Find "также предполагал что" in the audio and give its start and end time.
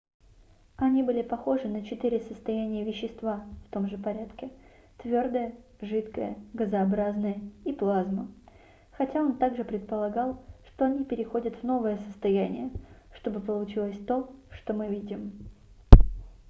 9.37-10.85